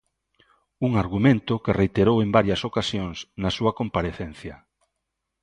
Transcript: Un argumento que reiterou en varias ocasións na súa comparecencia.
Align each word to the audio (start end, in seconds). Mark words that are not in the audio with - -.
Un 0.87 0.91
argumento 1.03 1.61
que 1.63 1.77
reiterou 1.81 2.17
en 2.25 2.29
varias 2.37 2.61
ocasións 2.69 3.17
na 3.41 3.49
súa 3.57 3.71
comparecencia. 3.79 4.55